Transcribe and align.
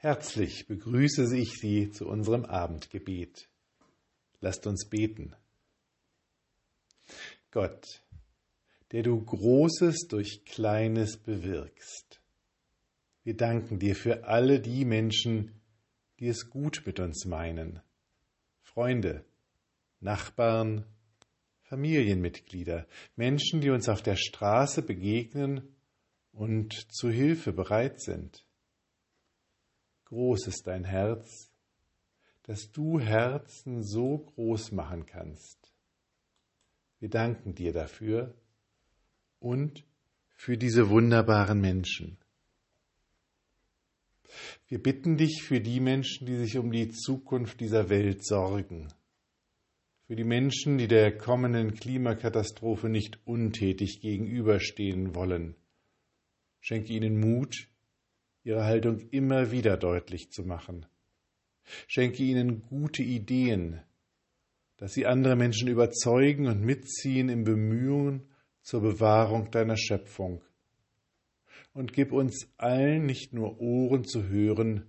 Herzlich 0.00 0.68
begrüße 0.68 1.36
ich 1.36 1.54
Sie 1.54 1.90
zu 1.90 2.06
unserem 2.06 2.44
Abendgebet. 2.44 3.48
Lasst 4.40 4.64
uns 4.68 4.88
beten. 4.88 5.34
Gott, 7.50 8.00
der 8.92 9.02
du 9.02 9.20
Großes 9.20 10.06
durch 10.06 10.44
Kleines 10.44 11.16
bewirkst. 11.16 12.20
Wir 13.24 13.36
danken 13.36 13.80
dir 13.80 13.96
für 13.96 14.22
alle 14.22 14.60
die 14.60 14.84
Menschen, 14.84 15.60
die 16.20 16.28
es 16.28 16.48
gut 16.48 16.84
mit 16.86 17.00
uns 17.00 17.24
meinen. 17.24 17.80
Freunde, 18.62 19.24
Nachbarn, 19.98 20.84
Familienmitglieder, 21.62 22.86
Menschen, 23.16 23.60
die 23.60 23.70
uns 23.70 23.88
auf 23.88 24.02
der 24.02 24.14
Straße 24.14 24.82
begegnen 24.82 25.74
und 26.30 26.72
zu 26.94 27.10
Hilfe 27.10 27.52
bereit 27.52 28.00
sind. 28.00 28.44
Groß 30.08 30.46
ist 30.46 30.66
dein 30.66 30.84
Herz, 30.84 31.50
dass 32.44 32.72
du 32.72 32.98
Herzen 32.98 33.82
so 33.82 34.18
groß 34.18 34.72
machen 34.72 35.04
kannst. 35.04 35.58
Wir 36.98 37.10
danken 37.10 37.54
dir 37.54 37.74
dafür 37.74 38.34
und 39.38 39.84
für 40.34 40.56
diese 40.56 40.88
wunderbaren 40.88 41.60
Menschen. 41.60 42.16
Wir 44.66 44.82
bitten 44.82 45.18
dich 45.18 45.42
für 45.42 45.60
die 45.60 45.80
Menschen, 45.80 46.26
die 46.26 46.36
sich 46.36 46.56
um 46.56 46.72
die 46.72 46.88
Zukunft 46.88 47.60
dieser 47.60 47.90
Welt 47.90 48.24
sorgen, 48.24 48.88
für 50.06 50.16
die 50.16 50.24
Menschen, 50.24 50.78
die 50.78 50.88
der 50.88 51.18
kommenden 51.18 51.74
Klimakatastrophe 51.74 52.88
nicht 52.88 53.18
untätig 53.26 54.00
gegenüberstehen 54.00 55.14
wollen. 55.14 55.54
Schenke 56.60 56.94
ihnen 56.94 57.20
Mut, 57.20 57.68
ihre 58.44 58.64
Haltung 58.64 59.00
immer 59.10 59.50
wieder 59.50 59.76
deutlich 59.76 60.30
zu 60.30 60.42
machen. 60.44 60.86
Schenke 61.86 62.22
ihnen 62.22 62.62
gute 62.62 63.02
Ideen, 63.02 63.80
dass 64.76 64.94
sie 64.94 65.06
andere 65.06 65.36
Menschen 65.36 65.68
überzeugen 65.68 66.46
und 66.46 66.62
mitziehen 66.62 67.28
im 67.28 67.44
Bemühen 67.44 68.28
zur 68.62 68.80
Bewahrung 68.80 69.50
deiner 69.50 69.76
Schöpfung. 69.76 70.42
Und 71.74 71.92
gib 71.92 72.12
uns 72.12 72.48
allen 72.56 73.04
nicht 73.04 73.32
nur 73.32 73.60
Ohren 73.60 74.04
zu 74.04 74.28
hören, 74.28 74.86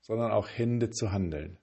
sondern 0.00 0.32
auch 0.32 0.48
Hände 0.48 0.90
zu 0.90 1.12
handeln. 1.12 1.58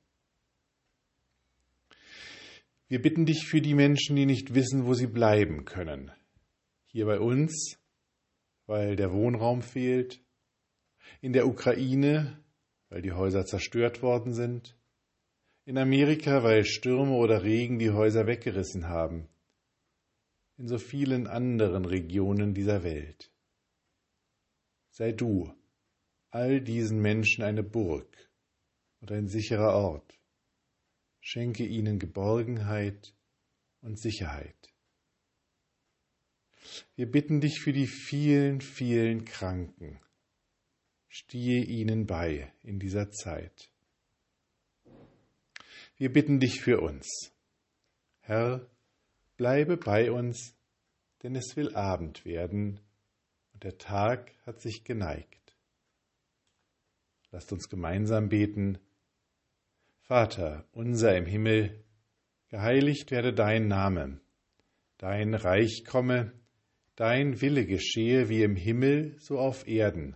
Wir 2.88 3.02
bitten 3.02 3.26
dich 3.26 3.46
für 3.46 3.62
die 3.62 3.74
Menschen, 3.76 4.16
die 4.16 4.26
nicht 4.26 4.54
wissen, 4.54 4.86
wo 4.86 4.94
sie 4.94 5.08
bleiben 5.08 5.64
können. 5.64 6.12
Hier 6.88 7.06
bei 7.06 7.20
uns, 7.20 7.80
weil 8.66 8.96
der 8.96 9.14
Wohnraum 9.14 9.62
fehlt, 9.62 10.22
in 11.22 11.34
der 11.34 11.48
Ukraine, 11.48 12.44
weil 12.90 13.02
die 13.02 13.14
Häuser 13.14 13.46
zerstört 13.46 14.02
worden 14.02 14.34
sind, 14.34 14.78
in 15.66 15.78
Amerika, 15.78 16.44
weil 16.44 16.66
Stürme 16.66 17.14
oder 17.14 17.44
Regen 17.44 17.80
die 17.80 17.92
Häuser 17.92 18.28
weggerissen 18.28 18.88
haben, 18.88 19.30
in 20.58 20.68
so 20.68 20.78
vielen 20.78 21.28
anderen 21.28 21.86
Regionen 21.86 22.54
dieser 22.54 22.84
Welt. 22.84 23.32
Sei 24.90 25.12
du 25.12 25.54
all 26.32 26.62
diesen 26.62 27.02
Menschen 27.02 27.44
eine 27.44 27.64
Burg 27.64 28.30
und 29.00 29.12
ein 29.12 29.28
sicherer 29.28 29.74
Ort. 29.74 30.20
Schenke 31.20 31.66
ihnen 31.66 32.00
Geborgenheit 32.00 33.14
und 33.82 34.00
Sicherheit. 34.00 34.56
Wir 36.96 37.10
bitten 37.10 37.42
dich 37.42 37.60
für 37.62 37.74
die 37.74 37.88
vielen, 37.88 38.62
vielen 38.62 39.26
Kranken 39.26 40.00
stehe 41.12 41.62
ihnen 41.66 42.08
bei 42.08 42.54
in 42.64 42.80
dieser 42.80 43.12
Zeit. 43.12 43.70
Wir 45.98 46.12
bitten 46.12 46.40
dich 46.40 46.62
für 46.62 46.80
uns. 46.80 47.34
Herr, 48.22 48.66
bleibe 49.36 49.76
bei 49.76 50.10
uns, 50.10 50.56
denn 51.22 51.36
es 51.36 51.58
will 51.58 51.76
Abend 51.76 52.24
werden 52.24 52.80
und 53.54 53.64
der 53.66 53.78
Tag 53.78 54.32
hat 54.46 54.62
sich 54.62 54.86
geneigt. 54.86 55.54
Lasst 57.32 57.52
uns 57.52 57.68
gemeinsam 57.68 58.30
beten. 58.30 58.80
Vater 60.04 60.66
unser 60.72 61.18
im 61.18 61.26
Himmel, 61.26 61.84
geheiligt 62.48 63.12
werde 63.12 63.34
dein 63.34 63.68
Name, 63.68 64.22
dein 64.98 65.34
Reich 65.34 65.84
komme, 65.86 66.32
dein 66.96 67.42
Wille 67.42 67.66
geschehe 67.66 68.30
wie 68.30 68.44
im 68.44 68.56
Himmel 68.56 69.18
so 69.20 69.40
auf 69.40 69.68
Erden. 69.68 70.16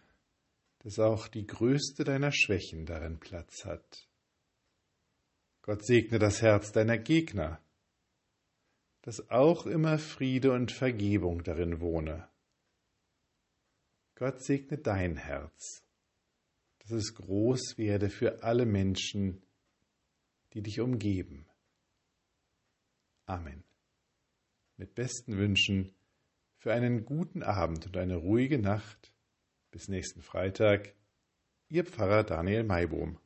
dass 0.83 0.97
auch 0.97 1.27
die 1.27 1.45
größte 1.45 2.03
deiner 2.03 2.31
Schwächen 2.31 2.85
darin 2.85 3.19
Platz 3.19 3.65
hat. 3.65 4.07
Gott 5.61 5.85
segne 5.85 6.17
das 6.17 6.41
Herz 6.41 6.71
deiner 6.71 6.97
Gegner, 6.97 7.61
dass 9.03 9.29
auch 9.29 9.67
immer 9.67 9.99
Friede 9.99 10.51
und 10.51 10.71
Vergebung 10.71 11.43
darin 11.43 11.81
wohne. 11.81 12.27
Gott 14.15 14.43
segne 14.43 14.79
dein 14.79 15.17
Herz, 15.17 15.83
dass 16.79 16.91
es 16.91 17.13
groß 17.13 17.77
werde 17.77 18.09
für 18.09 18.43
alle 18.43 18.65
Menschen, 18.65 19.43
die 20.53 20.63
dich 20.63 20.79
umgeben. 20.79 21.45
Amen. 23.25 23.63
Mit 24.77 24.95
besten 24.95 25.37
Wünschen 25.37 25.93
für 26.57 26.73
einen 26.73 27.05
guten 27.05 27.43
Abend 27.43 27.85
und 27.85 27.97
eine 27.97 28.15
ruhige 28.15 28.57
Nacht 28.57 29.11
bis 29.71 29.87
nächsten 29.87 30.21
Freitag, 30.21 30.93
Ihr 31.69 31.85
Pfarrer 31.85 32.23
Daniel 32.23 32.63
Maibohm. 32.63 33.17